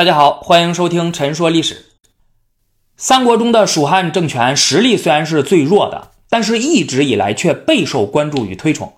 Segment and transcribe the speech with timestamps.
[0.00, 1.74] 大家好，欢迎收听《陈说历史》。
[2.96, 8.94] 三国中的蜀汉政权实力虽然是最弱的，但是一直以来却备受关注与推崇。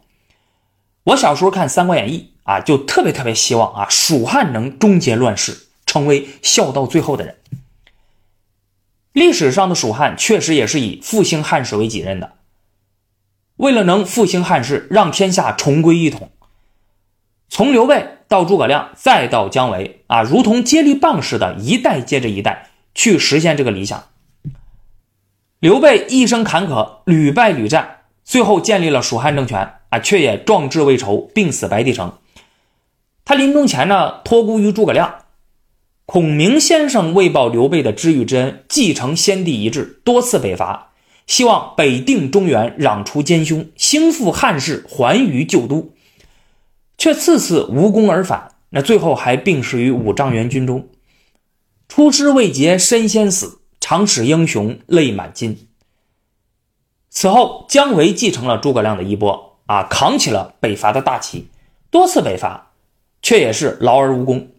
[1.03, 7.37] 我小时候看《三国演义》啊，就特别特别希望啊，蜀汉能终结乱世，成为笑到最后的人。
[9.13, 12.35] 历史上的蜀汉确实也是以复兴汉室为己任的。
[13.57, 16.31] 为了能复兴汉室，让天下重归一统，
[17.49, 18.19] 从刘备。
[18.33, 24.05] 到诸葛亮，再到姜维啊，如同接力棒似的，一代接着一代去实现这个理想。
[25.61, 32.15] 刘备一生坎坷，屡败屡战，最后建立了蜀汉政权啊，却也壮志未酬，病死白帝城。
[33.27, 35.17] 他临终前呢，托孤于诸葛亮。
[36.07, 40.93] 孔明先生为报刘备的知遇之恩，继承先帝遗志，多次北伐，
[41.27, 45.93] 希望北定中原，攘除奸凶，兴复汉室，还于旧都。
[47.03, 50.87] 却次次无功而返，那最后还病逝于五丈原军中。
[51.89, 55.67] 出师未捷身先死，长使英雄泪满襟。
[57.11, 61.49] 此后，姜维继承了诸葛亮的衣钵，啊，扛起了北伐的大旗，
[61.91, 62.71] 多次北伐，
[63.21, 64.53] 却也是劳而无功。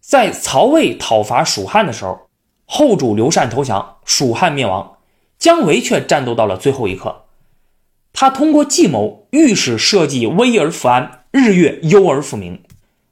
[0.00, 2.22] 在曹魏讨伐蜀汉的时候，
[2.64, 4.96] 后主刘禅投降，蜀汉灭亡，
[5.38, 7.26] 姜维却战斗到了最后一刻。
[8.12, 11.22] 他通过计谋，御史设计危而复安。
[11.36, 12.62] 日月忧而复明，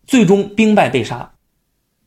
[0.06, 1.32] 最终兵败被杀。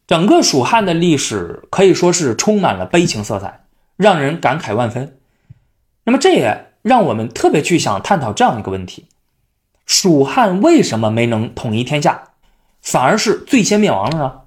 [0.07, 3.65] 整个蜀汉的历史可以说是充满了悲情色彩，
[3.97, 5.19] 让人感慨万分。
[6.05, 9.05] 那么，这也让我们特别去想探讨这样一个问题：
[9.85, 12.29] 蜀汉为什么没能统一天下，
[12.81, 14.41] 反而是最先灭亡了呢？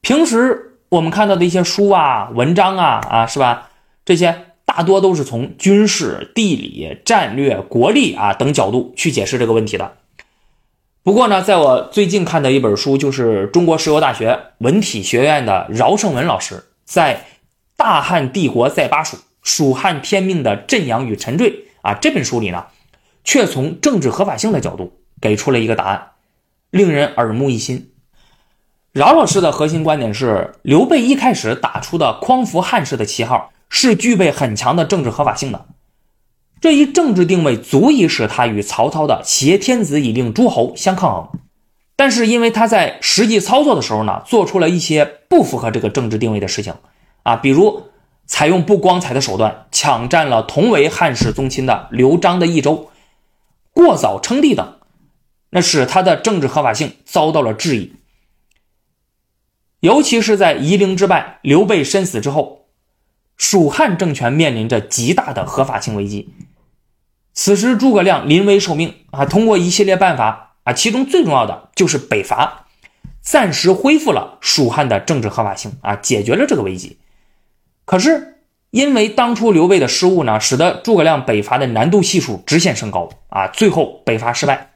[0.00, 3.70] 平时我们看到的一些书啊、文章啊，啊，是吧？
[4.04, 4.46] 这些。
[4.74, 9.98] 大多都是从军事、地理、战略、国力啊等角度去解释这个问题的。
[11.04, 17.14] 不过呢，在我最近看的一本书，就是中国石油大学文体学院的饶胜文老师在
[17.76, 21.52] 《大汉帝国在巴蜀：蜀汉天命的振扬与沉坠》
[21.82, 22.66] 啊这本书里呢，
[23.22, 26.08] 却从政治合法性的角度给出了一个答案，
[26.70, 27.92] 令人耳目一新。
[28.90, 33.52] 饶老师的核心观点是，刘备一开始打出的匡扶汉室的旗号。
[33.76, 35.66] 是具备很强的政治合法性的，
[36.60, 41.40] 这一政治定位足以使他与曹操的挟天子以令诸侯相抗衡。
[41.96, 46.72] 但是因为他在实际操作的时候呢，做出了一些不符合这个政治定位的事情
[47.24, 47.88] 啊，比如
[48.26, 52.90] 采用不光彩的手段，抢占了同为汉室宗亲的刘璋的益州，
[53.72, 54.76] 过早称帝等，
[55.50, 57.96] 那使他的政治合法性遭到了质疑。
[59.80, 62.60] 尤其是在夷陵之败、刘备身死之后。
[63.36, 66.32] 蜀汉政权面临着极大的合法性危机。
[67.32, 72.66] 此时，诸葛亮临危受命啊，通过一系列办法啊，其中最重要的就是北伐，
[73.20, 76.98] 暂时恢复了蜀汉的政治合法性啊，解决了这个危机。
[77.84, 78.38] 可是，
[78.70, 84.70] 因为当初刘备的失误呢，使得诸葛亮北伐的难度系数直线升高啊，最后北伐失败。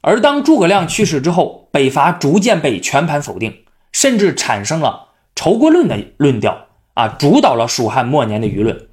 [0.00, 6.66] 而当诸葛亮去世之后，北伐逐渐被全盘否定，甚至产生了仇国论的论调。
[6.94, 8.88] 啊，主导了蜀汉末年的舆论，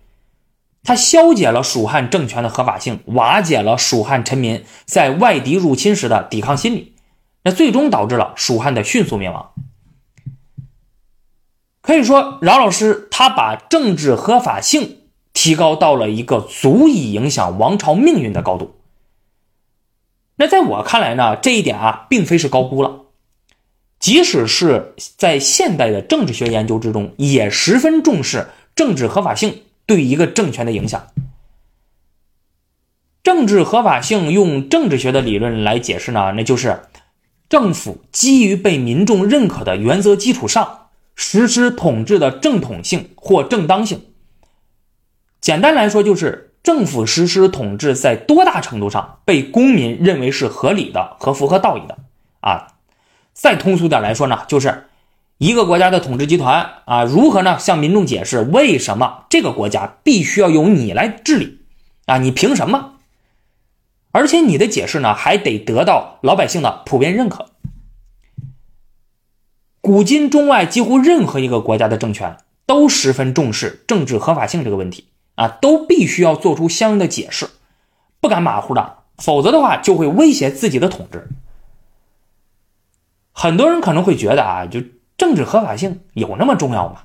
[0.84, 6.94] 他消解了蜀汉政权的合法性，瓦解了蜀汉臣民在外敌入侵时的抵抗心理，
[7.44, 9.52] 那最终导致了蜀汉的迅速灭亡。
[11.82, 15.02] 可以说，饶老师他把政治合法性
[15.34, 18.76] 提高到了一个足以影响王朝命运的高度。
[20.36, 23.06] 那在我看来呢，这一点啊，并非是高估了。
[24.00, 31.08] 即使是在现代的政治学研究之中，也十分重视政治合法性对一个政权的影响。
[33.22, 36.80] 政治合法性用政治学的理论来解释呢，那就是
[37.50, 44.06] 政府基于被民众认可的原则基础上实施统治的正统性或正当性。
[45.42, 51.98] 简单来说，就是政府实施统治在多大程度上被公民认为是合理的和符合道义的
[52.40, 52.79] 啊。
[53.40, 54.90] 再通俗点来说呢，就是
[55.38, 61.60] 一个国家的统治集团啊，如何呢向民众解释为什么这个国家必须要由你来治理
[62.06, 62.18] 啊？
[62.18, 62.96] 你凭什么？
[64.12, 67.46] 而且你的解释呢，还得得到老百姓的普遍认可。
[69.80, 72.36] 古今中外几乎任何一个国家的政权
[72.66, 75.06] 都十分重视政治合法性这个问题
[75.36, 77.48] 啊，都必须要做出相应的解释，
[78.20, 81.30] 不敢马虎的，否则的话就会威胁自己的统治。
[83.42, 84.82] 很多人可能会觉得啊，就
[85.18, 87.04] 政治合法性有那么重要吗？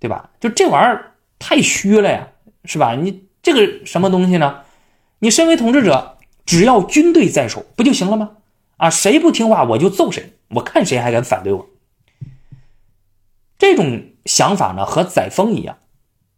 [0.00, 0.30] 对吧？
[0.40, 2.26] 就这玩意儿太虚了呀，
[2.64, 2.96] 是吧？
[2.96, 4.62] 你这个什么东西呢？
[5.20, 8.30] 你身为统治者，只要军队在手不就行了吗？
[8.78, 11.68] 啊，谁不听话我就揍谁，我看谁还敢反对我，
[13.56, 15.78] 这种想法呢，和载沣一样，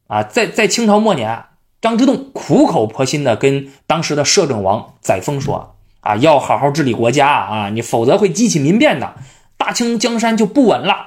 [0.09, 1.47] 啊，在在清朝末年，
[1.81, 9.17] 张之洞苦口婆心的跟当时的摄政王载沣说，啊，要好好治理国家啊，你否则会激起民变的，
[9.57, 11.07] 大清江山就不稳了。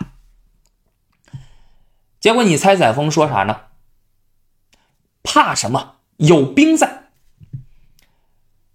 [2.19, 3.57] 结果你猜载沣说啥呢？
[5.21, 5.95] 怕什么？
[6.17, 7.09] 有兵在。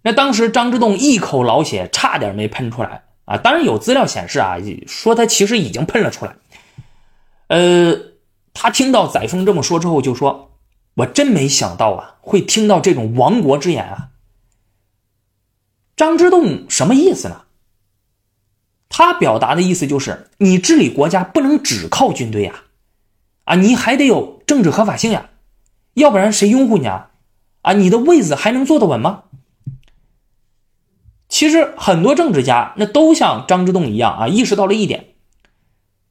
[0.03, 3.37] 那当时张之洞一口老血，差点没喷出来啊！
[3.37, 4.57] 当然有资料显示啊，
[4.87, 6.35] 说他其实已经喷了出来。
[7.47, 7.95] 呃，
[8.53, 10.51] 他听到载沣这么说之后，就说
[10.95, 14.09] ：“我真没想到啊，会听到这种亡国之言啊！”
[15.95, 17.41] 张之洞什么意思呢？
[18.89, 22.63] 他表达的意思就是，你治理国家不能只靠军队呀，
[23.45, 25.29] 啊，你还得有政治合法性呀，
[25.93, 27.11] 要不然谁拥护你啊？
[27.61, 29.23] 啊，你的位子还能坐得稳吗？
[31.29, 35.15] 其实很多政治家那都像张之洞一样啊，意识到了一点，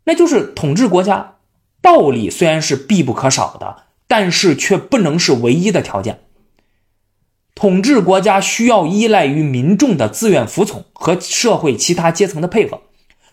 [0.05, 1.37] 那就是统治国家，
[1.83, 6.23] 暴力虽然是必不可少的，但是却不能是唯一的条件。
[7.61, 12.81] 统治国家需要依赖于民众的自愿服从和社会其他阶层的配合，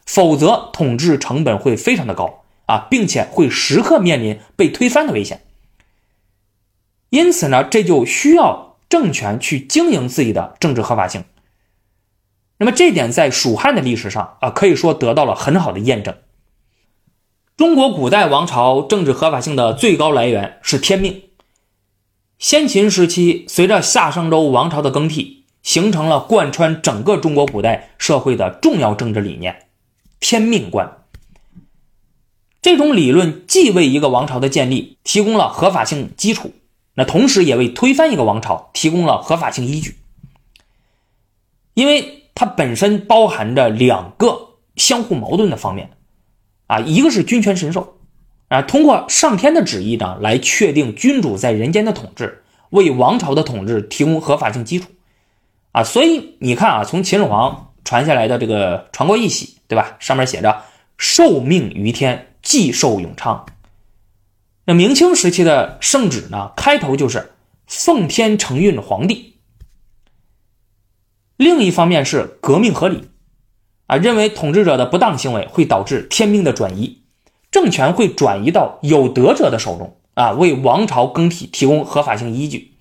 [0.05, 5.45] 否则统治成本会非常的高啊，并且会时刻面临被推翻的危险。
[7.09, 11.23] 因此呢，这就需要政权去经营自己的政治合法性。
[12.57, 16.13] 那么这点在蜀汉的历史上啊，可以说得到了很好的验证。
[17.55, 21.26] 中国古代王朝政治合法性的最高来源是天命。
[22.39, 29.67] 先秦时期，随着夏商周王朝的更替，形成了贯穿整个中国古代社会的重要政治理念——
[30.19, 30.97] 天命观。
[32.61, 36.51] 这种理论既为一个王朝的建立提供了合法性基础，
[36.93, 39.97] 那同时也为推翻一个王朝提供了合法性依据，
[41.73, 42.15] 因为。
[42.39, 45.89] 它本身包含着两个相互矛盾的方面，
[46.67, 47.96] 啊，一个是君权神授，
[48.49, 54.87] 啊，通过上天的旨意呢来确定君主在人间的统治，为王朝的统治提供合法性基础，
[55.73, 59.97] 啊，所以你看啊，从秦始皇传下来的这个传国玉玺，对吧？
[59.99, 60.63] 上面写着
[60.97, 63.45] “受命于天，既寿永昌”。
[64.65, 67.31] 那明清时期的圣旨呢，开头就是
[67.67, 69.39] “奉天承运皇帝”。
[71.37, 73.09] 另一方面是革命合理，
[73.87, 77.03] 啊，认为统治者的不当行为会导致天命的转移，
[77.57, 82.73] 政权会转移到有德者的手中，啊，为王朝更替提供合法性依据。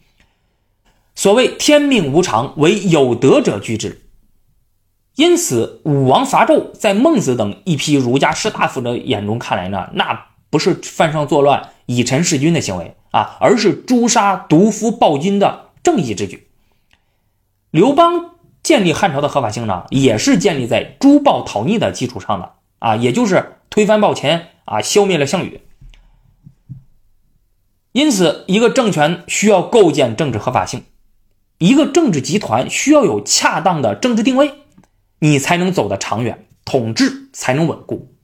[1.15, 4.03] 所谓天命无常，唯有德者居之。
[5.15, 16.49] 因此，武王伐纣，在孟子等一批儒家士大夫的眼中看来呢，那不是犯上作乱、以臣弑君的行为啊，而是诛杀毒夫暴君的正义之举。
[17.71, 18.33] 刘邦。
[18.63, 25.63] 建立汉朝的合法性呢，也是建立在诛暴讨逆的基础上的啊，也就是推翻暴秦啊，消灭了项羽。
[27.93, 30.85] 因此，一个政权需要构建政治合法性，
[31.57, 34.53] 一个政治集团需要有恰当的政治定位，
[35.21, 38.15] 你才能走得长远，统治才能稳固。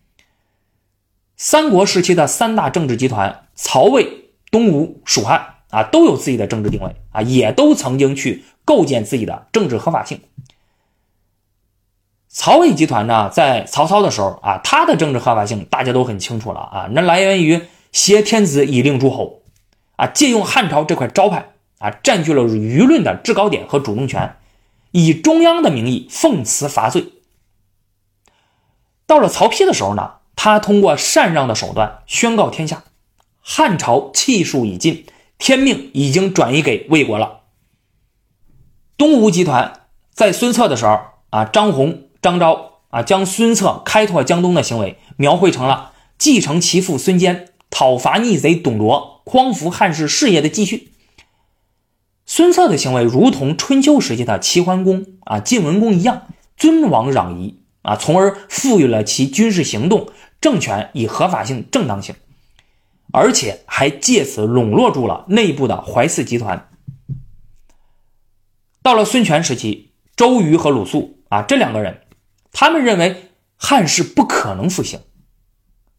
[1.38, 8.44] 三国时期的三大政治集团——曹魏、东吴、蜀汉啊，都有自己的政治定位啊，也都曾经去。
[8.64, 10.20] 构建自己的政治合法性。
[12.32, 17.60] 曹魏集团呢，在曹操的时候啊，他的政治合法性大家都很清楚了啊，那来源于
[17.92, 19.42] 挟天子以令诸侯，
[19.96, 24.36] 啊，借用汉朝这块招牌啊，占据了舆论的制高点和主动权，
[24.92, 27.12] 以中央的名义奉辞伐罪。
[29.06, 32.84] 到了曹丕的时候呢，他通过禅让的手段宣告天下，
[33.42, 35.04] 汉朝气数已尽，
[35.36, 37.40] 天命已经转移给魏国了。
[38.96, 39.82] 东吴集团
[40.14, 40.98] 在孙策的时候
[41.28, 50.92] 啊，张宏、张昭啊，将孙策开拓江东的行为描绘成了继承其父孙坚、讨伐逆贼董卓、匡扶汉室事业的继续。
[52.24, 60.08] 孙策的行为如同春秋时期的齐桓公啊、晋文公一样，尊王攘夷啊，从而赋予了其军事行动
[60.40, 62.14] 政权以合法性、正当性，
[63.12, 66.70] 而且还借此笼络住了内部的怀四集团。
[68.82, 72.01] 到了孙权时期，周瑜和鲁肃啊这两个人，
[72.52, 75.00] 他们认为汉室不可能复兴，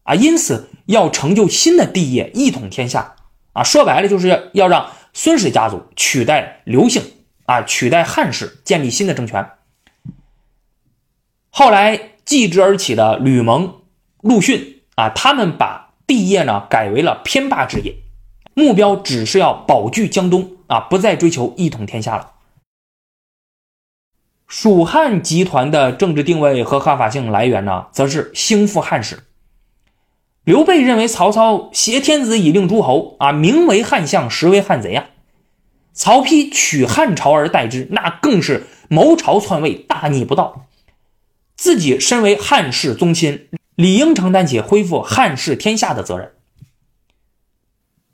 [0.04, 3.16] 啊，因此要成就新的帝业，一统天下，
[3.52, 7.02] 啊，说白了就是要让孙氏家族取代刘姓，
[7.46, 9.50] 啊，取代汉室，建立新的政权。
[11.50, 13.80] 后来继之而起的吕蒙、
[14.20, 17.96] 陆逊啊，他们把帝业呢改为了偏霸之业，
[18.54, 22.33] 目标只是要保据江东，啊，不再追求一统天下了。
[24.56, 29.24] 蜀汉集团的政治定位和合法性来源呢，则是兴复汉室。
[30.44, 35.06] 刘备认为曹操挟天子以令诸侯啊，名为汉相，实为汉贼啊。
[35.92, 40.66] 曹丕取汉朝而代之，那更是谋朝篡位，大逆不道。
[41.56, 46.30] 自己身为汉室宗亲，理应承担起恢复汉室天下的责任。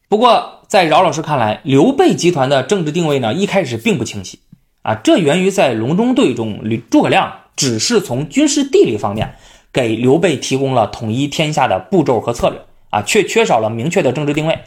[0.08, 4.40] 不过，在饶老师看来，刘备集团的政治定位呢，一开始并不清晰
[4.82, 4.94] 啊。
[4.94, 9.36] 这源于在隆中对中，诸葛亮只是从军事地理方面
[9.72, 12.60] 给刘备提供了统一天下的步骤和策略
[12.90, 14.60] 啊，却缺少了明确的政治定位。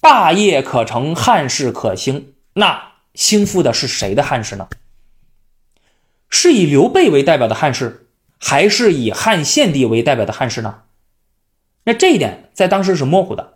[0.00, 4.68] 霸业可成，汉室可兴，那兴复的是谁的汉室呢？
[6.28, 8.08] 是以刘备为代表的汉室，
[8.38, 10.82] 还是以汉献帝为代表的汉室呢？
[11.84, 13.54] 那这一点在当时是模糊的。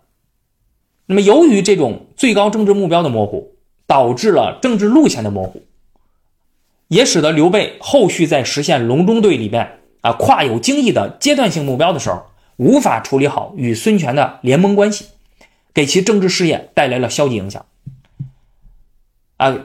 [1.05, 3.55] 那么，由于这种最高政治目标的模糊，
[3.91, 5.65] 导致了政治路线的模糊，
[6.87, 12.23] 也使得刘备后续在实现隆中对里面啊跨有荆益的阶段性目标的时候，
[12.55, 15.07] 无法处理好与孙权的联盟关系，
[15.73, 17.65] 给其政治事业带来了消极影响。
[19.35, 19.57] 啊。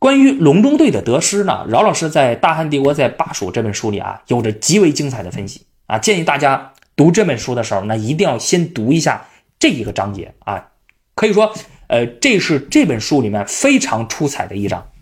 [0.00, 5.98] 关于隆中对的得失呢，饶老师在《大汉帝国在巴蜀》这本书里啊，有着极为精彩的分析啊。
[5.98, 10.70] 建议大家读这本书的时候，那一定要先读一下这一个章节啊。
[11.14, 11.52] 可以说，
[11.90, 14.92] 呃，这是这本书里面非常出彩的一章。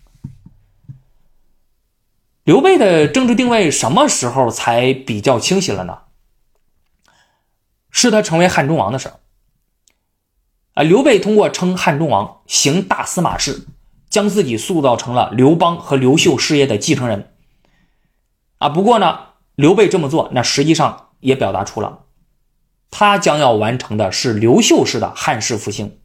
[2.44, 5.98] 刘备的政治定位什么时候才比较清晰了呢？
[7.90, 9.20] 是他成为汉中王的时候。
[10.72, 13.66] 啊，刘备通过称汉中王，行大司马事。
[14.08, 17.30] 将自己塑造成了刘邦和刘秀事业的继承人，
[18.56, 19.18] 啊，不过呢，
[19.54, 22.06] 刘备这么做，那实际上也表达出了
[22.90, 25.97] 他将要完成的是刘秀式的汉室复兴，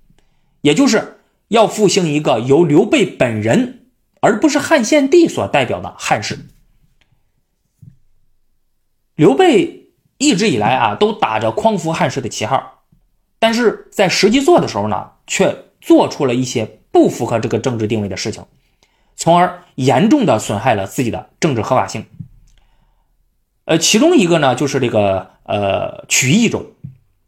[0.64, 3.86] 也就是要复兴一个由刘备本人
[4.20, 6.40] 而不是汉献帝所代表的汉室。
[9.16, 12.84] 刘备一直以来啊，都打着匡扶汉室的旗号，
[13.38, 16.80] 但是在实际做的时候呢，却做出了一些。
[16.94, 18.46] 不符合这个政治定位的事情，
[19.16, 22.06] 从而严重的损害了自己的政治合法性。
[23.66, 26.74] 呃，其中一个呢，就是这个呃取益州，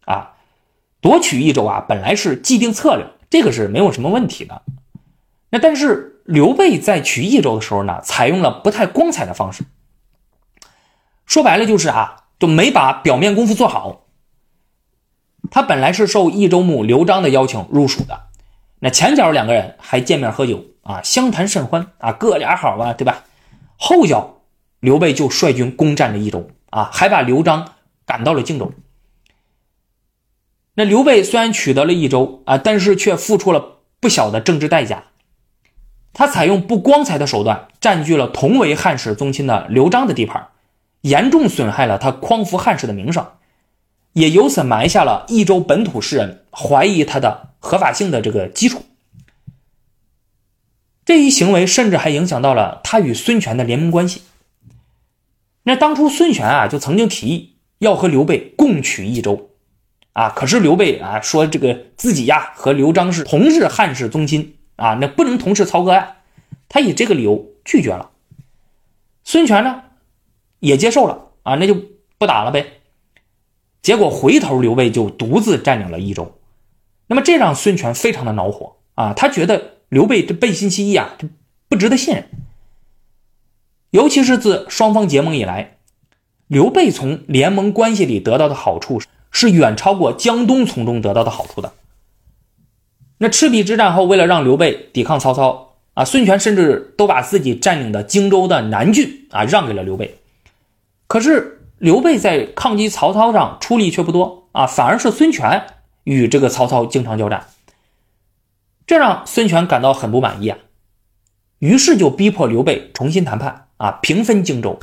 [0.06, 0.36] 啊，
[1.02, 4.62] 夺取益州啊，本来是既定策略，这个是没有什么问题的。
[5.50, 9.64] 那但是刘备在取益州的时候呢，采用了不太光彩的方式，
[11.26, 14.08] 说白了就是啊，就没把表面功夫做好。
[15.52, 18.24] 他本来是受益州牧刘璋的邀请入蜀的。
[18.80, 23.24] 那前脚两个人还见面喝酒啊，相谈甚欢啊，哥俩好啊，对吧？
[23.78, 24.42] 后脚
[24.80, 27.74] 刘备就率军攻占了益州啊，还把刘璋
[28.06, 28.72] 赶到了荆州。
[30.76, 35.06] 那刘备虽然取得了益州啊，但是却付出了不小的政治代价。
[36.14, 40.48] 他采用不光彩的手段，占据了同为汉室宗亲的刘璋的地盘，
[41.02, 43.26] 严重损害了他匡扶汉室的名声。
[44.14, 48.84] 也由此埋下了益州本土士人怀疑他的合法性的这个基础。
[51.04, 54.22] 这一行为甚至还影响到了他与孙权的联盟关系。
[55.64, 59.50] 那当初孙权啊就曾经提议要和刘备共取益州，
[60.16, 66.16] 啊，可是刘备啊说这个自己呀和刘璋是同是汉室宗亲啊，那不能同是操戈呀，
[66.70, 68.12] 他以这个理由拒绝了。
[69.26, 69.84] 孙权呢
[70.60, 71.76] 也接受了啊，那就
[72.18, 72.66] 不打了呗。
[73.82, 76.40] 结果回头刘备就独自占领了益州，
[77.08, 79.14] 那么这让孙权非常的恼火啊！
[79.14, 81.28] 他觉得刘备这背信弃义啊，这
[81.68, 82.30] 不值得信任。
[83.90, 85.78] 尤其是自双方结盟以来，
[86.48, 91.74] 刘备从联盟关系里得到的好处是是远超过江东从中得到的好处的。
[93.18, 100.18] 那赤壁之战后，为了让刘备抵抗曹操啊，孙权甚至都把自己占领的荆州的南郡啊让给了刘备，
[101.08, 101.52] 可是。
[101.78, 105.66] 刘备在抗击曹操上出力却不多啊，反而是孙权
[106.06, 107.48] 与这个曹操经常交战，
[108.88, 110.58] 这让孙权感到很不满意啊，
[111.60, 114.80] 于是就逼迫刘备重新谈判啊，平分荆州。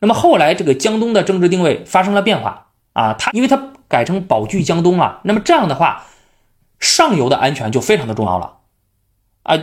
[0.00, 6.06] 那么后来这个江东的政治定位发生了变化啊，他因为他改成保据江东了，那么这样的话，
[6.78, 8.58] 上游的安全就非常的重要了
[9.42, 9.58] 啊，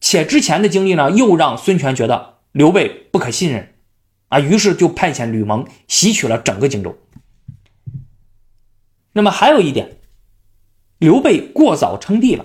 [0.00, 3.74] 且之前的经历呢，又让孙权觉得刘备不可信任。
[4.28, 6.98] 啊，于是就派遣吕蒙袭取了整个荆州。
[9.12, 10.00] 那么还有一点，
[10.98, 12.44] 刘备过早称帝了。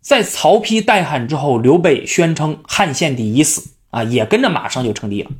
[0.00, 5.30] 在曹丕代汉之后，刘备宣称汉献帝已死，啊，也跟着马上就称帝了。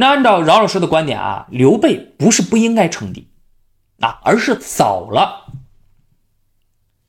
[0.00, 3.26] 那按照饶老师的观点啊，刘备不是不应该称帝，
[3.98, 5.46] 啊，而是早了。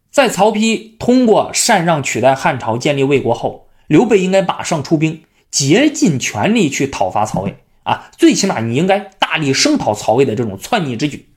[0.10, 5.24] 在曹丕通过禅让取代汉朝建立魏国后，刘备应该马上出兵。
[5.52, 8.12] 竭尽全力去讨伐曹魏啊！
[8.16, 11.28] 最起码你应该大力声讨曹魏的这种篡逆之举。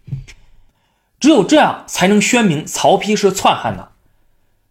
[1.19, 3.93] 只有这样，才能宣明曹丕是篡汉的。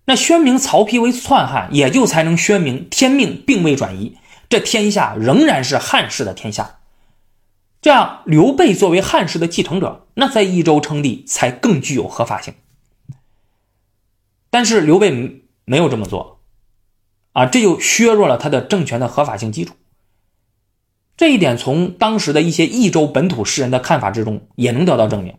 [0.05, 4.15] 那宣明曹丕为篡汉，也就才能宣明天命并未转移，
[4.51, 6.81] 这天下仍然是汉室的天下。
[7.81, 12.53] 这样，刘备作为汉室的继承者，那在益州称帝才更具有合法性。
[14.49, 16.41] 但是刘备没有这么做，
[17.31, 19.73] 啊，这就削弱了他的政权的合法性基础。
[21.15, 25.37] 这一点从当时的一些益州本土士人的看法之中也能得到证明。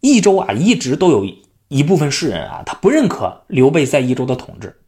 [0.00, 1.26] 益州啊，一直都有
[1.68, 4.80] 一部分士人啊，他不认可刘备在益州的统治，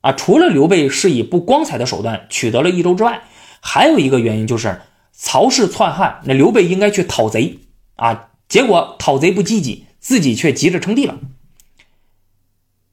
[0.00, 3.22] 啊，除了刘备是以不光彩的手段取得了益州之外，
[3.60, 7.58] 还有一个原因就是曹氏篡汉，那刘备应该去讨贼
[7.96, 11.18] 啊，结果讨贼不积极，自己却急着称帝了。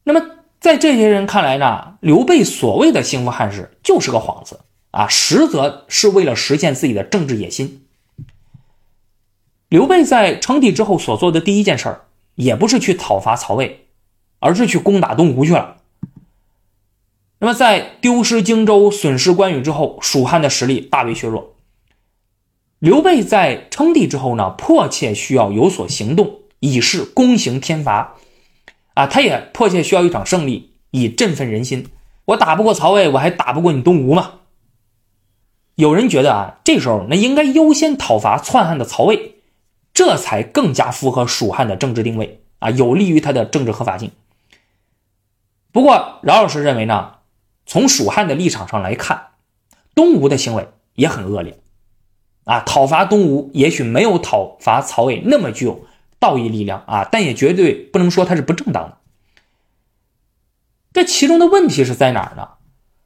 [0.03, 0.21] 那么，
[0.59, 7.85] 在这些人看来呢，刘备所谓的兴复汉室就是个幌子啊，实则是为了实现自己的政治野心。
[9.69, 13.87] 刘备在称帝之后所做的第一件事儿，也不是去讨伐曹魏，
[14.39, 15.77] 而是去攻打东吴去了。
[17.45, 21.53] 那么，在丢失荆州、损失关羽之后，蜀汉的实力大为削弱。
[22.79, 28.15] 刘备在称帝之后呢，迫切需要有所行动，以示公行天罚。
[28.95, 31.85] 啊，他也迫切需要一场胜利，以振奋人心。
[32.25, 34.39] 我打不过曹魏，我还打不过你东吴吗？
[35.75, 39.35] 有人觉得啊，这时候那应该优先讨伐篡汉的曹魏，
[39.93, 44.09] 这才更加符合蜀汉的政治定位啊，有利于他的政治合法性。
[45.71, 47.11] 不过，饶老师认为呢，
[47.65, 49.27] 从蜀汉的立场上来看，
[49.93, 51.59] 东吴的行为也很恶劣
[52.45, 52.59] 啊。
[52.61, 55.85] 讨伐东吴也许没有讨伐曹魏那么具有。
[56.17, 58.97] 道义力量啊，但也绝对不能说它是不正当的。
[60.91, 62.51] 这其中的问题是在哪儿呢？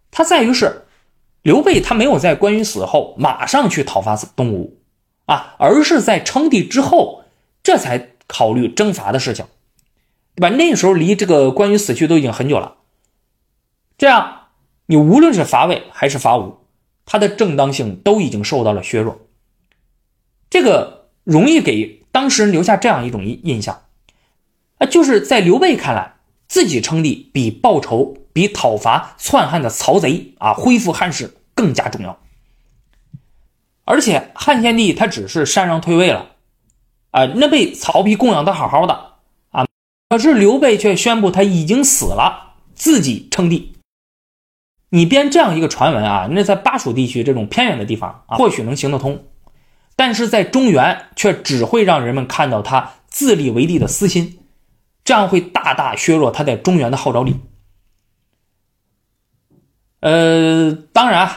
[0.09, 0.85] 它在于是
[1.41, 4.79] 刘备他没有在关羽死后马上去讨伐东吴
[5.25, 7.25] 啊，而是在称帝之后
[7.61, 9.45] 这才考虑征伐的事情，
[10.35, 10.55] 对吧？
[10.55, 12.77] 那时候离这个关羽死去都已经很久了。
[13.97, 14.38] 这样，
[14.89, 16.57] 你无论是伐魏还是伐吴，
[17.05, 19.21] 它的正当性都已经受到了削弱。
[20.49, 21.97] 这个容易给。
[22.11, 23.83] 当事人留下这样一种印印象，
[24.79, 26.15] 啊，就是在刘备看来，
[26.47, 32.19] 自己称帝比报仇、比讨伐篡汉的曹贼啊，恢复汉室更加重要。
[33.85, 36.31] 而且汉献帝他只是禅让退位了，
[37.11, 39.13] 啊，那被曹丕供养的好好的
[39.51, 39.67] 啊，
[40.09, 43.75] 可是刘备却宣布他已经死了，自己称帝。
[44.89, 49.25] 你编这样一个传闻啊，那在巴蜀地区这种偏远的地方啊，或许能行得通。
[49.95, 54.39] 但是在中原却只会让人们看到他自立为帝的私心，
[55.03, 57.35] 这样会大大削弱他在中原的号召力。
[59.99, 61.29] 呃，当然，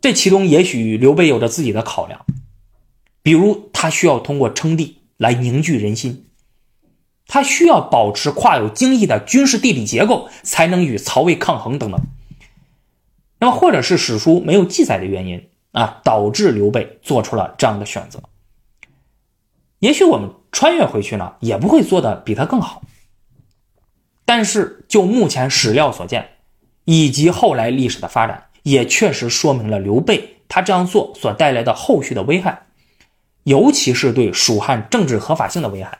[0.00, 2.24] 这其中也许刘备有着自己的考量，
[3.22, 6.24] 比如他需要通过称帝来凝聚人心，
[7.26, 12.00] 他需要保持跨有荆益的军事地理结构，才能与曹魏抗衡等等。
[13.38, 15.48] 那么，或者是史书没有记载的原因。
[15.72, 18.18] 啊，导致刘备做出了这样的选择。
[19.80, 22.80] 也许我们穿越回去呢，也不会做的比他更好。
[24.24, 26.30] 但是就目前史料所见，
[26.86, 32.68] 以及后来历史的发展，也确实说明了刘备他这样做所带来的后续的危害，
[33.42, 35.98] 尤其是对蜀汉政治合法性的危害。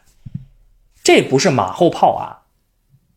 [1.02, 2.48] 这不是马后炮啊。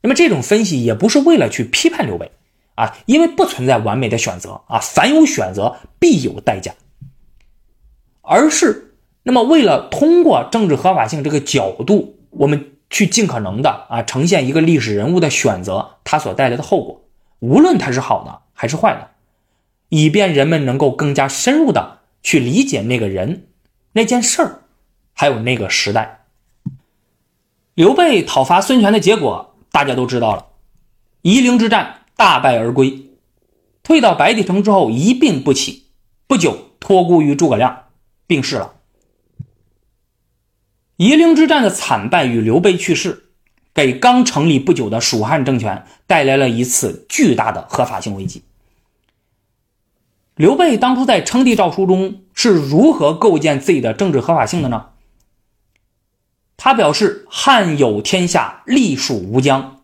[0.01, 2.33] 那么这种分析也不是为了去批判刘备。
[2.79, 6.73] 啊，因为不存在完美的选择啊，凡有选择必有代价，
[8.21, 17.03] 而是那么为了通过政治合法性这个角度，我们去尽可能的啊呈现一个历史人物的选择，它所带来的后果，
[17.39, 19.09] 无论它是好的还是坏的，
[19.89, 23.47] 以便人们能够更加深入的去理解那个人、
[23.91, 24.61] 那件事儿，
[25.11, 26.21] 还有那个时代。
[27.73, 30.45] 刘备讨伐孙权的结果大家都知道了，
[31.23, 31.95] 夷陵之战。
[32.19, 33.11] 大败而归，
[33.81, 35.85] 退到白帝城之后一病不起，
[36.27, 37.85] 不久托孤于诸葛亮，
[38.27, 38.73] 病逝了。
[40.97, 43.29] 夷陵之战的惨败与刘备去世，
[43.73, 48.43] 给刚成立不久的蜀汉政权带来了一次巨大的合法性危机。
[50.35, 54.87] 刘备当初在称帝诏书中是如何构建自己的政治合法性的呢？
[56.57, 59.77] 他表示：“汉有天下，隶属吴疆。”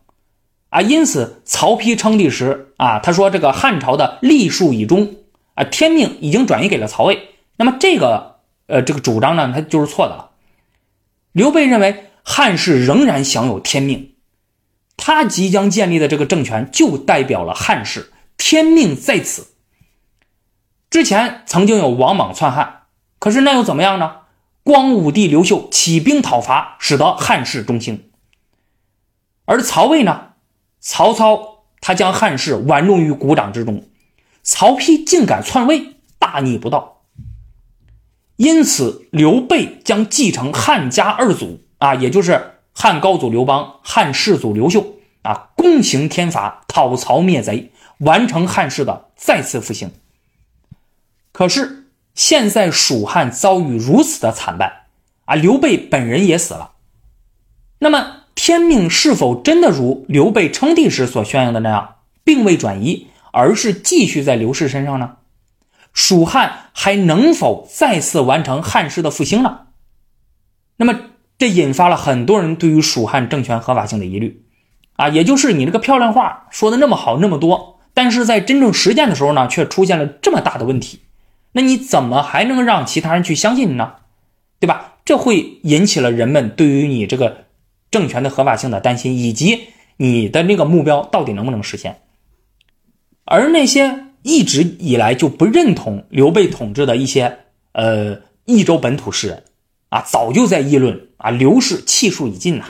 [0.76, 5.16] 啊，因此曹丕称帝时啊，他说这个汉朝的历数已终
[5.54, 7.30] 啊，天命已经转移给了曹魏。
[7.56, 10.32] 那么这个呃这个主张呢，他就是错的了。
[11.32, 14.16] 刘备认为汉室仍然享有天命，
[14.98, 19.48] 他即将建立的这个政权就代表了汉室，天命在此。
[20.90, 22.82] 之前曾经有王莽篡汉，
[23.20, 24.18] 可是那又怎么样呢？
[24.64, 28.10] 光武帝刘秀起兵讨伐，使得汉室中兴。
[29.46, 30.32] 而曹魏呢，
[30.88, 33.88] 曹操他将汉室玩弄于股掌之中，
[34.44, 37.02] 曹丕竟敢篡位，大逆不道。
[38.36, 49.92] 因此，刘备将继承汉家二祖啊，也就是汉高祖刘邦、汉世祖刘秀啊，攻行天罚，讨曹灭贼，完成汉室的再次复兴。
[51.32, 54.86] 可是现在蜀汉遭遇如此的惨败
[55.26, 56.74] 啊，刘备本人也死了。
[57.80, 65.16] 那么天命是否真的如刘备称帝时所宣扬的那样，并未转移，而是继续在刘氏身上呢？
[65.94, 69.60] 蜀汉还能否再次完成汉室的复兴呢？
[70.76, 71.00] 那么
[71.38, 74.44] 这引发了很多人对于蜀汉政权合法性的疑虑
[74.98, 81.00] 啊，也就是你这个漂亮话说的那么好那么多，但是在真正实践的时候呢，却出现了这么大的问题。
[81.54, 83.94] 那你怎么还能让其他人去相信你呢？
[84.60, 84.96] 对吧？
[85.06, 87.45] 这会引起了人们对于你这个
[87.96, 92.02] 政权的合法性的担心，以及你的那个目标到底能不能实现。
[93.24, 97.38] 而那些一直以来就不认同刘备统治的一些
[97.72, 99.44] 呃益州本土士人
[99.88, 102.66] 啊，早就在议论啊刘氏气数已尽呐，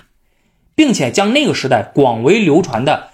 [0.75, 3.09] 并且将那个时代广为流传的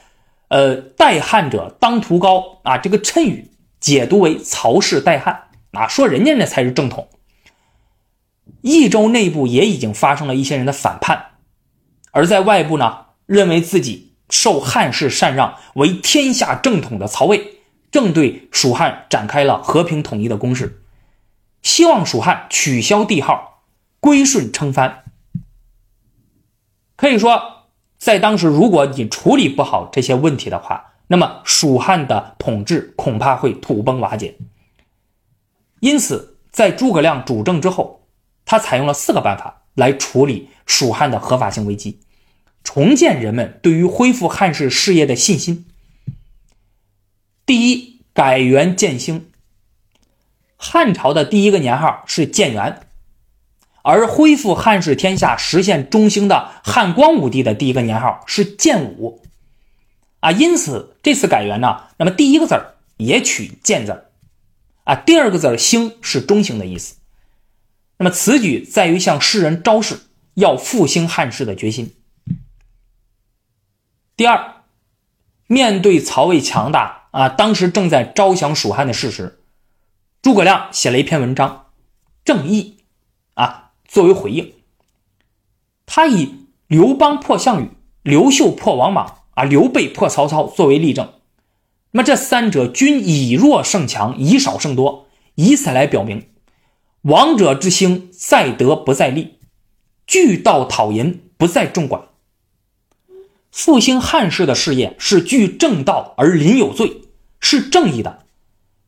[0.49, 5.43] 呃代汉者当屠高啊这个谶语解读为曹氏代汉。
[5.71, 7.07] 啊，说人家那才是正统。
[8.61, 11.30] 益州内部也已经发生了一些人的反叛，
[12.11, 17.59] 而在外部呢，认为自己受汉室禅让为天下正统的曹魏，
[17.91, 20.83] 正对蜀汉展开了和平统一的攻势，
[21.61, 23.63] 希望蜀汉取消帝号，
[23.99, 25.03] 归顺称藩。
[26.95, 34.37] 可以说，在当时，如果你处理不好这些问题的话，那么蜀汉的统治恐怕会土崩瓦解。
[35.79, 38.07] 因此，在诸葛亮主政之后，
[38.45, 41.99] 他采用了四个办法来处理蜀汉的合法性危机，
[42.63, 45.65] 重建人们对于恢复汉室事业的信心。
[47.45, 49.29] 第一，改元建兴。
[50.55, 52.87] 汉朝的第一个年号是建元，
[53.83, 59.21] 而恢复汉室天下、实现中兴的汉光武帝的第一个年号是建武。
[60.21, 64.05] 啊，因此这次改元呢，那么第一个字儿也取建字儿。
[64.85, 66.95] 啊，第二个字“兴”是中兴的意思。
[67.97, 69.99] 那么此举在于向世人昭示
[70.35, 71.93] 要复兴汉室的决心。
[74.15, 74.63] 第二，
[75.47, 79.39] 面对曹魏强大啊，当时正在招降蜀汉的事实，
[80.21, 81.49] 诸葛亮写了一篇文章
[82.23, 82.77] 《正义》
[83.41, 84.53] 啊，作为回应。
[85.85, 87.71] 他以刘邦破项羽、
[88.03, 91.13] 刘秀破王莽啊、刘备破曹操作为例证。
[91.91, 96.29] 那么这三者均以弱胜强，以少胜多，以此来表明，
[97.01, 99.39] 王者之兴在德不在利，
[100.11, 102.07] 聚道讨淫不在众寡。
[103.49, 107.03] 复兴汉室的事业是据正道而临有罪，
[107.39, 108.25] 是正义的，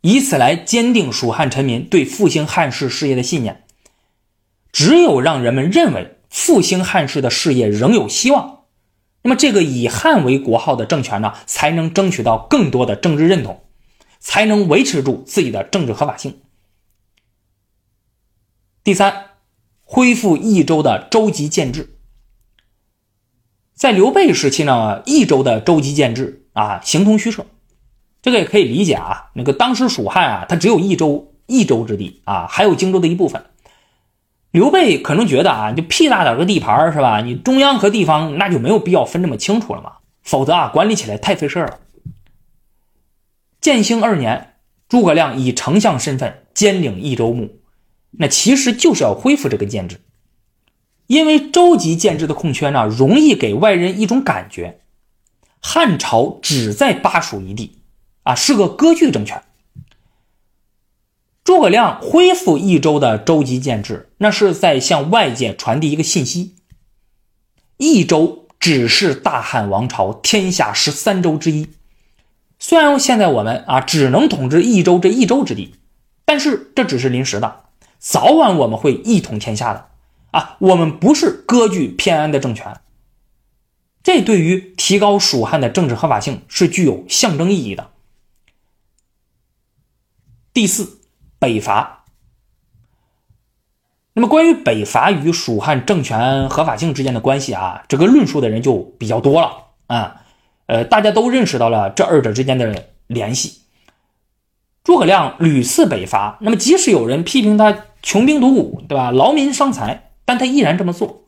[0.01, 3.63] 以此来坚定蜀汉臣民对复兴汉室事业的信念。
[4.73, 8.65] 只有让人们认为复兴汉室的事业仍有希望。
[9.21, 13.63] 那么，这个以汉为国号的政权呢，才能争取到更多的政治认同，
[14.19, 16.41] 才能维持住自己的政治合法性。
[18.83, 19.27] 第三，
[19.93, 21.95] 恢复益州的州级建制。
[23.75, 27.45] 在刘备时期呢，益州的州级建制啊，形同虚设，
[28.19, 29.29] 这个也可以理解啊。
[29.35, 33.45] 那个当时蜀汉啊，它只有益州，益州之地啊，还有荆州的一部分。
[34.49, 37.21] 刘备可能觉得啊，就屁大点个地盘是吧？
[37.21, 41.77] 你中央和地方那就没有必要分这么清楚了嘛，否则啊，管理起来太费事了。
[43.61, 44.55] 建兴二年，
[44.89, 47.59] 诸葛亮以丞相身份兼领益州牧，
[48.17, 49.99] 那其实就是要恢复这个建制，
[51.07, 54.81] 因为州级建制的空缺呢，容易给外人一种感觉，
[55.59, 57.79] 汉朝只在巴蜀一地，
[58.23, 59.41] 啊，是个割据政权。
[61.43, 66.55] 诸葛亮恢复益州的州级建制，那是在向外界传递一个信息：
[67.77, 71.67] 益州只是大汉王朝天下十三州之一。
[72.59, 75.75] 虽然现在我们啊只能统治益州这一州之地，
[76.23, 77.62] 但是这只是临时的，
[78.03, 79.89] 早晚我们会一统天下的
[80.31, 80.57] 啊！
[80.59, 82.81] 我们不是割据偏安的政权。
[84.03, 87.91] 这对于提高蜀汉的政治合法性是具有象征意义的。
[90.53, 90.99] 第四。
[91.39, 92.05] 北伐。
[94.13, 100.21] 那么，关于北伐与蜀汉政权合法性之间的关系啊，这个论述的人就比较多了啊。
[100.67, 103.63] 呃，大家都认识到了这二者之间的联系。
[104.85, 109.11] 诸葛亮屡次北伐，那么即使有人批评他穷兵黩武，对吧？
[109.11, 111.23] 劳民伤财，但他依然这么做，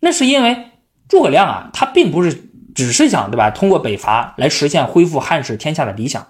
[0.00, 0.72] 那是因为
[1.08, 3.50] 诸葛亮啊，他并不是只是想，对吧？
[3.50, 6.28] 通过北伐来实现恢复汉室天下的理想，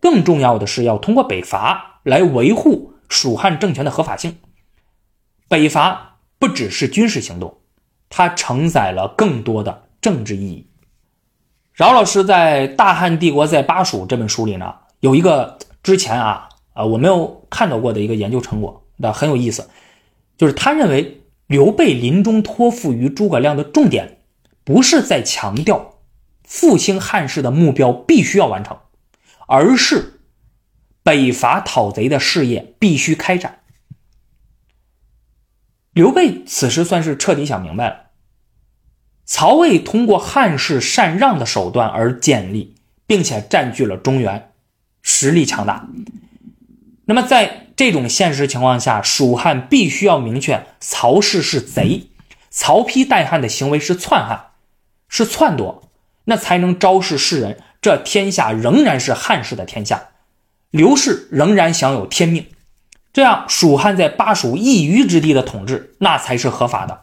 [0.00, 4.38] 更重要的是要通过北伐来维护蜀汉政权的合法性。
[5.46, 7.58] 北伐不只是军事行动，
[8.08, 10.66] 它承载了更多的政治意义。
[11.74, 16.46] 饶老师在《大汉帝国在巴蜀》这本书里呢，有一个之前啊。
[16.80, 19.68] 啊，我没有看到过的一个研究成果，那很有意思，
[20.38, 24.22] 就是他认为刘备临终托付于诸葛亮的重点，
[24.64, 25.98] 不是在强调
[26.42, 28.78] 复兴汉室的目标必须要完成，
[29.46, 30.20] 而是
[31.02, 33.58] 北伐讨贼的事业必须开展。
[35.92, 38.10] 刘备此时算是彻底想明白了，
[39.26, 44.52] 曹魏通过汉室禅让的手段而建立，并且占据了中原，
[45.02, 45.86] 实力强大。
[47.10, 52.06] 那么，在这种现实情况下，蜀汉必须要明确曹氏是贼，
[52.50, 54.50] 曹丕代汉的行为是篡汉，
[55.08, 55.90] 是篡夺，
[56.26, 60.10] 那才能昭示世人，这天下仍然是汉室的天下，
[60.70, 62.46] 刘氏仍然享有天命，
[63.12, 67.00] 这样蜀汉在巴蜀一隅之地的统治，那才是合法的。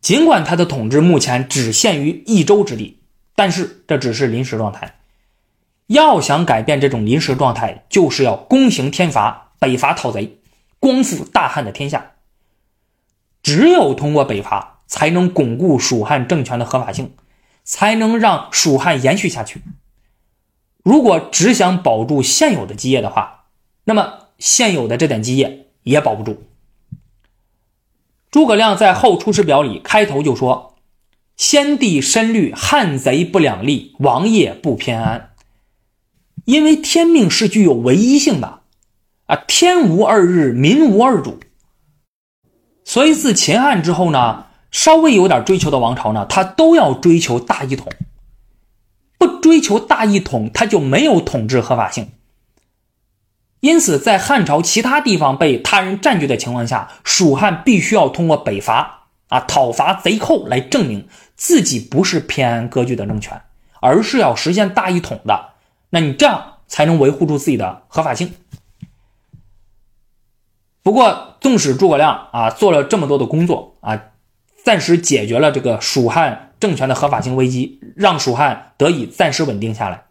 [0.00, 3.02] 尽管他的统治目前只限于益州之地，
[3.34, 4.97] 但是这只是临时状态。
[5.88, 10.38] 要想改变这种临时状态，就是要躬行天罚，北伐讨贼，
[10.78, 12.12] 光复大汉的天下。
[13.42, 17.14] 只有通过北伐，才能巩固蜀汉政权的合法性，
[17.64, 19.62] 才能让蜀汉延续下去。
[20.82, 23.46] 如果只想保住现有的基业的话，
[23.84, 26.44] 那么现有的这点基业也保不住。
[28.30, 30.76] 诸葛亮在《后出师表》里开头就说
[31.38, 35.30] ：“先帝深虑汉贼不两立，王业不偏安。”
[36.48, 38.60] 因为天命是具有唯一性的，
[39.26, 41.38] 啊，天无二日，民无二主。
[42.86, 47.92] 所以自秦汉之后呢，稍微有点追求的王朝呢，他都要追求大一统。
[49.18, 52.12] 不追求大一统，他就没有统治合法性。
[53.60, 61.06] 因此，在汉朝其他地方被他人占据的情况下，蜀汉必须要通过北伐啊，讨伐贼寇来证明
[61.36, 63.38] 自己不是偏安割据的政权，
[63.82, 65.57] 而是要实现大一统的。
[65.90, 68.32] 那你这样才能维护住自己的合法性。
[70.82, 74.04] 不过，纵使诸葛亮啊做了这么多的工作啊，
[74.64, 80.04] 暂时解决了这个蜀汉政权的合法性危机，让蜀汉得以暂时稳定下来。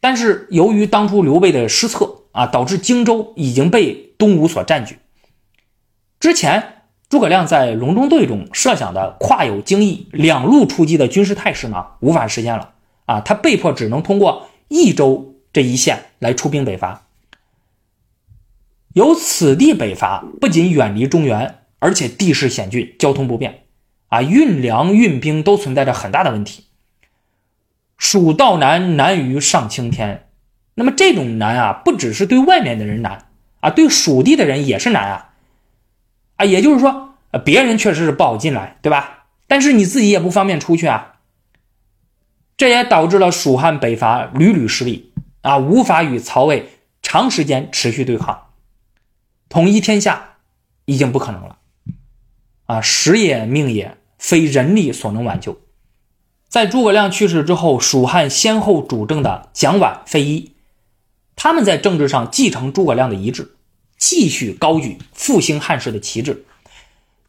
[0.00, 4.98] 但是，由于当初刘备的失策啊，导致荆州已经被东吴所占据。
[6.18, 12.72] 之前诸葛亮在隆中对中设想的跨有荆益、两路出击的军事态势呢，无法实现了。
[13.06, 17.06] 啊，他被迫只能通过益州这一线来出兵北伐。
[18.94, 23.64] 由此地北伐，不仅远离中原，而且地势险峻，交通不便，
[24.08, 26.64] 啊，运粮运兵都存在着很大的问题。
[27.98, 30.28] 蜀道难，难于上青天。
[30.74, 33.28] 那么这种难啊，不只是对外面的人难
[33.60, 35.32] 啊，对蜀地的人也是难啊。
[36.36, 37.14] 啊，也就是说，
[37.44, 39.26] 别人确实是不好进来，对吧？
[39.46, 41.15] 但是你自己也不方便出去啊。
[42.56, 46.70] 这也导致了蜀汉北伐屡屡失利啊，无法与曹魏
[47.02, 48.46] 长时间持续对抗，
[49.48, 50.36] 统一天下
[50.86, 51.58] 已经不可能了
[52.64, 52.80] 啊！
[52.80, 55.60] 时也命也，非人力所能挽救。
[56.48, 60.52] 在诸葛亮去世之后，蜀汉先后主政的蒋琬、费祎，
[61.36, 63.56] 他们在政治上继承诸葛亮的遗志，
[63.98, 66.46] 继续高举复兴汉室的旗帜，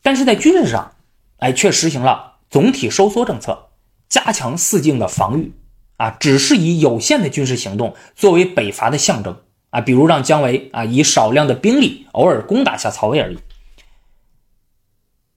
[0.01, 0.95] 但是在军事上，
[1.39, 3.66] 哎，却实行了总体收缩政策。
[4.09, 5.51] 加强四境的防御，
[5.97, 9.37] 啊，只是以有限的军事行动作为北伐的象征，
[9.69, 13.37] 啊，比如让姜维啊以少量的兵力偶尔攻打下曹魏而已。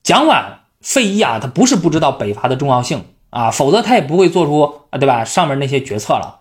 [0.02, 5.24] 蒋琬、费祎啊，他不是不知道北伐的重要性啊，否则他也不会做出啊，对吧？
[5.24, 6.40] 上面那些决策了。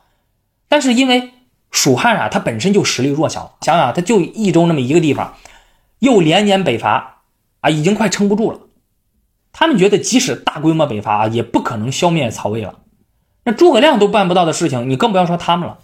[0.67, 1.31] 但是因为
[1.71, 5.35] 蜀汉啊，它本身就实力弱小，想想他就益州那么一个地方，
[5.99, 7.21] 又连年北伐，
[7.61, 8.59] 啊，已经快撑不住了。
[9.59, 12.79] 他们觉得，即使大规模北伐，也不可能消灭曹魏了。
[13.43, 15.79] 那诸葛亮都办不到的事情，你更不要说他们了。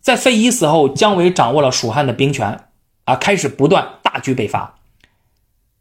[0.00, 2.64] 在费祎死后，姜维掌握了蜀汉的兵权
[3.04, 4.80] 啊，开始不断大举北伐。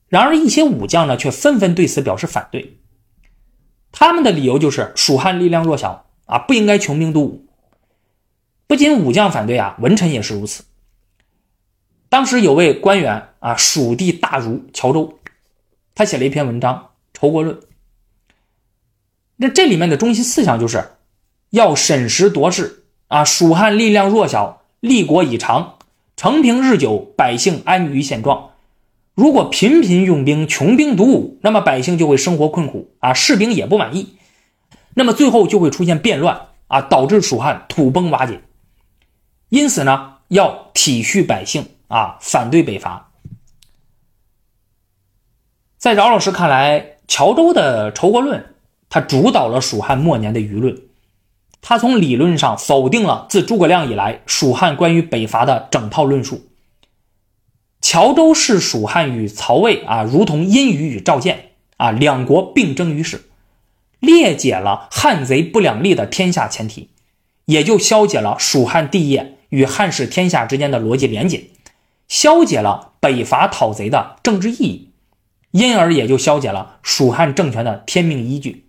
[0.10, 2.78] 然而，一些武将呢，却纷纷对此表示反对。
[3.92, 7.48] 他们的理由就是蜀汉力量弱小啊，不应该穷兵黩武。
[8.68, 10.66] 不仅武将反对啊，文臣也是如此。
[12.10, 15.16] 当时有位官员啊，蜀地大儒乔州。
[16.00, 16.76] 他写了一篇文章
[17.12, 17.58] 《仇国论》，
[19.36, 20.92] 那这里面的中心思想就是
[21.50, 23.26] 要审时度势啊。
[23.26, 25.78] 蜀汉力量弱小，立国已长，
[26.16, 28.52] 承平日久，百姓安于现状。
[29.14, 34.16] 如果频频用兵，穷兵黩武，那么百姓就会生活困苦啊，士兵也不满意，
[34.94, 38.42] 那么最后就会出现变乱啊，导致蜀汉土崩瓦解。
[39.50, 43.09] 因此呢，要体恤百姓啊，反对北伐。
[45.80, 48.54] 在饶老师看来，乔州的仇国论，
[48.90, 50.78] 他主导了蜀汉末年的舆论。
[51.62, 56.50] 他从理论上否定了自诸葛亮以来蜀汉关于北伐的整套论述。
[57.80, 63.30] 乔州是蜀汉与曹魏啊，如同殷虞与赵建啊，两国并争于世，
[64.02, 66.90] 裂解了汉贼不两立的天下前提，
[67.46, 71.46] 也就消解了蜀汉帝业与汉室天下之间的逻辑连结，
[72.10, 74.89] 消解了北伐讨贼的政治意义，
[75.52, 78.68] 因而也就消解了蜀汉政权的天命依据。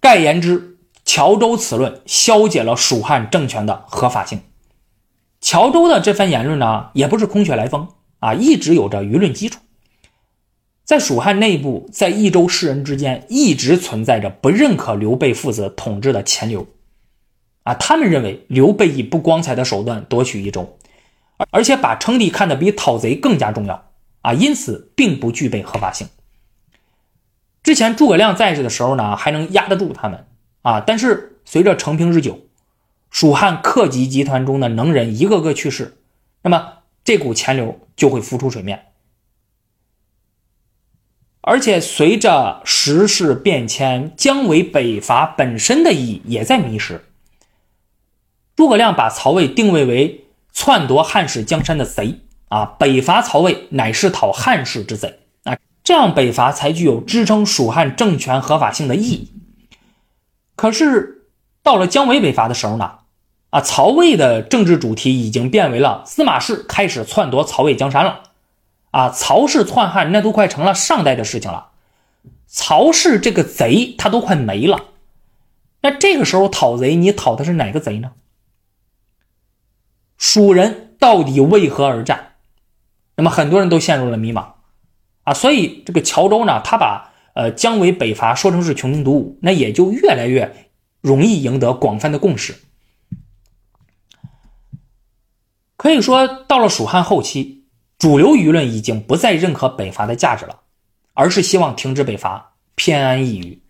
[0.00, 4.40] 盖言之，乔州此论消解了蜀汉政权的合法性。
[5.40, 7.88] 乔州的这番言论呢，也不是空穴来风。
[8.20, 9.60] 啊，一直有着舆论基础，
[10.84, 16.66] 在蜀汉内部，在益州士人之间，一直存在着不认可刘备父子统治的钱流。
[17.62, 20.76] 啊，他们认为刘备以不光彩的手段夺取益州，
[21.36, 23.87] 而而且把称帝看得比讨贼更加重要。
[24.28, 26.08] 啊，因此并不具备合法性。
[27.62, 30.26] 之前诸葛亮在世的时候呢，还能压得住他们。
[30.62, 32.40] 啊，但是随着成平日久，
[33.10, 35.98] 蜀汉克己集团中的能人一个个去世，
[36.42, 36.74] 那么。
[37.04, 38.88] 这股钱流就会浮出水面，
[41.40, 47.06] 而且随着时势变迁，姜维北伐本身的意义也在迷失。
[48.54, 59.32] 诸葛亮把曹魏定位为篡夺汉室江山的贼啊，北伐曹魏乃是讨汉室之贼啊，这样北伐才具有支撑蜀汉政权合法性的意义。
[60.56, 61.26] 可是
[61.62, 62.98] 到了姜维北伐的时候呢？
[63.50, 68.24] 啊，曹魏的政治主题已经变为了司马氏开始篡夺曹魏江山了。
[68.90, 71.70] 啊，曹氏篡汉那都快成了上代的事情了。
[72.46, 74.86] 曹氏这个贼他都快没了。
[75.80, 78.12] 那这个时候讨贼，你讨的是哪个贼呢？
[80.16, 82.27] 蜀人到底为何而战？
[83.18, 84.52] 那么很多人都陷入了迷茫。
[85.24, 92.54] 啊，所以这个乔州呢，他把呃姜维北伐说成是穷兵黩武，那也就越来越容易赢得广泛的共识。
[95.76, 97.64] 可以说，到了蜀汉后期，
[97.98, 100.60] 主流舆论已经不再认可北伐的价值了，
[101.14, 103.62] 而是希望停止北伐，偏安一隅，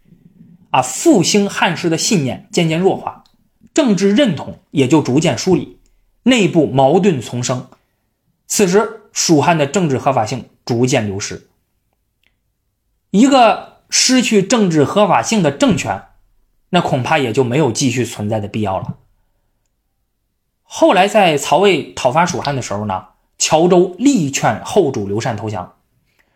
[0.70, 3.24] 啊，复兴汉室的信念渐渐弱化，
[3.74, 5.78] 政治认同也就逐渐疏离，
[6.22, 7.66] 内部矛盾丛生。
[8.46, 11.48] 此时，蜀汉的政治合法性逐渐流失。
[13.10, 16.04] 一个失去政治合法性的政权，
[16.70, 18.96] 那恐怕也就没有继续存在的必要了。
[20.62, 23.06] 后来在曹魏讨伐蜀汉的时候呢，
[23.38, 25.76] 乔州力劝后主刘禅投降，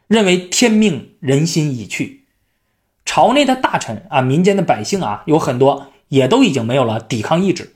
[0.07, 2.25] 认为天命人心已去，
[3.05, 7.75] 朝内的大臣啊，民间的百姓啊，有很多也都已经没有了抵抗意志，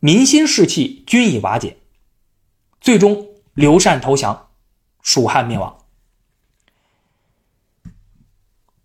[0.00, 1.76] 民心士气均已瓦解，
[2.80, 3.26] 最终
[3.58, 4.50] 刘禅投降，
[5.02, 5.78] 蜀汉灭亡。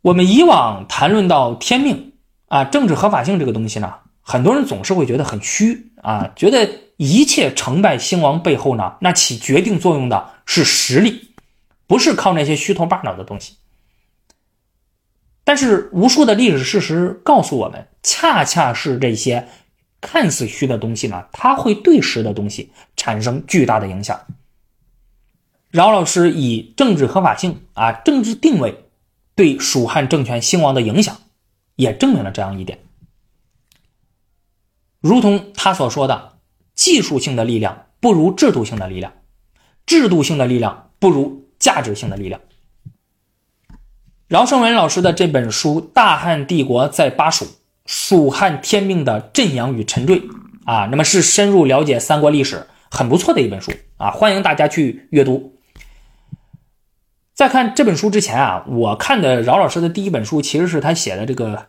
[0.02, 2.14] 我们以往谈论到天命
[2.48, 5.92] 啊，政治合法性这个东西呢，很多人总是会觉得很虚。
[6.02, 11.36] 啊，觉得一切成败兴亡背后呢，那起决定作用的是实力，
[11.86, 13.58] 不是靠那些虚头巴脑的东西。
[15.44, 19.48] 但是，无数的历史事实告诉我们，恰恰是这些
[20.02, 24.20] 看似虚的东西呢，它会对实的东西产生巨大的影响。
[25.74, 28.86] 饶老师以政治合法性啊，政治定位
[29.34, 31.18] 对蜀汉政权兴亡的影响，
[31.76, 32.78] 也证明了这样一点。
[35.02, 36.34] 如同他所说的，
[36.76, 39.14] 技术性的力量不如制度性的力量，
[39.88, 42.40] 制度性的力量不如价值性的力量。
[44.28, 47.48] 饶胜文老师的这本书《大汉帝国在巴蜀：
[47.88, 50.22] 蜀汉天命的振扬与沉坠》
[50.66, 55.53] 啊，那么是深入了解三国历史很不错的一本书啊，欢迎大家去阅读。
[57.34, 61.58] 在看这本书之前啊，我看的饶老师的第一本书其实是他写的这个《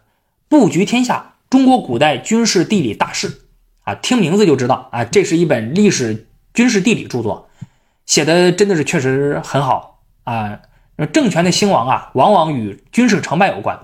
[0.49, 1.31] 布局天下》。
[1.51, 3.43] 中国古代军事地理大事
[3.85, 7.49] 啊，听名字就知道啊，这是一本历史军事地理著作，
[8.07, 10.61] 写的真的是确实很好啊。
[11.13, 13.79] 政权的兴亡啊，往往与军事成败有关，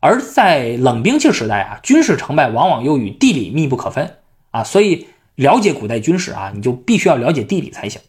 [0.00, 4.18] 而在冷兵器时代啊，军事成败往往又与地理密不可分
[4.50, 4.64] 啊。
[4.64, 5.06] 所以
[5.36, 8.00] 了解古代军事啊，你就必须要了解地理才行。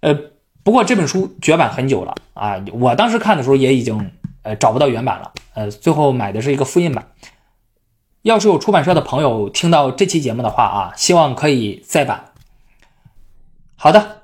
[0.00, 0.18] 呃，
[0.64, 4.10] 不过这本书绝版很久了啊，我当时看的时候也已经
[4.42, 7.06] 呃找不到原版了，呃，最后买的是一个复印版。
[8.22, 12.26] 要是有出版社的朋友听到这期节目的话啊，希望可以再版。
[13.74, 14.22] 好的，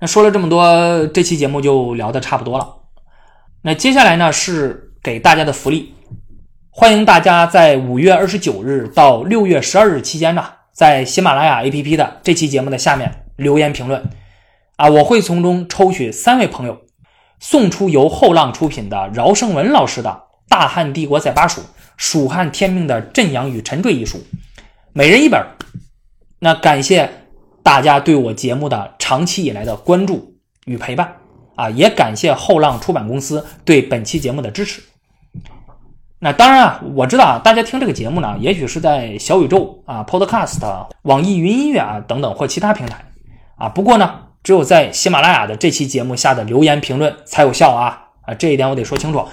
[0.00, 2.78] 那说了这么多，这期节目就聊的差不多了。
[3.62, 5.94] 那接下来呢是给大家的福利，
[6.70, 14.02] 欢迎大家在五月二十九日到六月十二日期间呢，在喜马拉雅 APP 的这期节目的下面留言评论，
[14.78, 16.82] 啊，我会从中抽取三位朋友，
[17.40, 20.08] 送出由后浪出品的饶胜文老师的
[20.48, 21.60] 《大汉帝国在巴蜀：
[21.96, 24.22] 蜀汉天命的震阳与沉坠》一书，
[24.92, 25.44] 每人一本。
[26.38, 27.10] 那感谢
[27.64, 31.12] 大家对我节目的长期以来的关注与陪伴
[31.56, 34.80] 啊，也感谢后浪出版公司对本期节目的支持。
[36.20, 43.04] 那当然啊，我知道啊，大家听这个节目呢，也许是在小宇宙啊、Podcast、网易云音乐啊等等或其他平台
[43.56, 43.68] 啊。
[43.68, 49.26] 不过呢，只有在喜马拉雅的这期节目下的留言评论才有效啊啊，这一点我得说清楚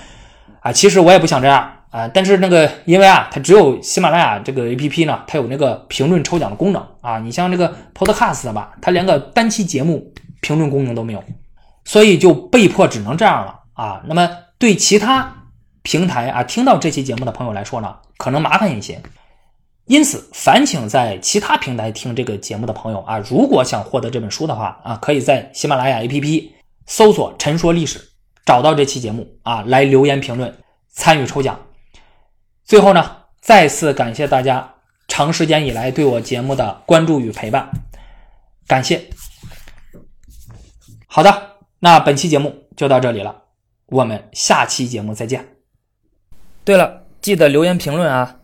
[0.62, 0.72] 啊。
[0.72, 7.20] 其实我也不想这样啊，但是那个因为啊，它只有喜马拉雅这个 APP 呢，它有那个评论抽奖的功能啊。
[7.20, 11.24] 你像这个 Podcast 吧，它连个单期节目评论功能都没有，
[11.84, 14.02] 所以就被迫只能这样了啊。
[14.06, 15.34] 那么对其他。
[15.88, 19.00] 平台啊，听到这期节目的朋友来说呢，可能麻烦一些，
[19.86, 26.50] 因此烦请在其他平台听这个节目的朋友啊，如果想获得这本书的话啊，可以在喜马拉雅 APP
[26.88, 28.02] 搜索“陈说历史”，
[28.46, 30.52] 找到这期节目啊，来留言评论
[30.90, 31.60] 参与抽奖。
[32.64, 34.74] 最后呢，再次感谢大家
[35.08, 37.70] 长时间以来对我节目的关注与陪伴，
[38.66, 39.08] 感谢。
[41.06, 43.44] 好的，那本期节目就到这里了，
[43.86, 45.48] 我们下期节目再见。
[46.64, 48.40] 对了，记得留言评论啊！